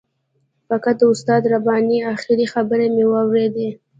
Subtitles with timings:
[0.69, 3.69] فقط د استاد رباني آخري خبرې مې واورېدې.